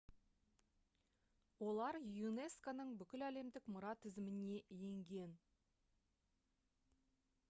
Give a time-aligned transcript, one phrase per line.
[1.71, 1.97] олар
[2.27, 5.37] юнеско-ның бүкіләлемдік мұра тізіміне енген